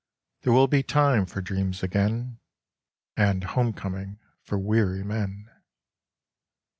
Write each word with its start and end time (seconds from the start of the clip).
There 0.41 0.51
will 0.51 0.65
be 0.67 0.81
time 0.81 1.27
for 1.27 1.41
dreams 1.43 1.83
again, 1.83 2.39
And 3.15 3.43
home 3.43 3.71
coming 3.71 4.17
for 4.41 4.57
weary 4.57 5.03
men. 5.03 5.47